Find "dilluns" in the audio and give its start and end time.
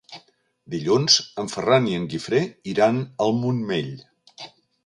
0.73-1.17